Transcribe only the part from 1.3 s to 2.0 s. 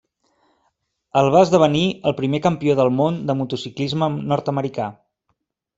va esdevenir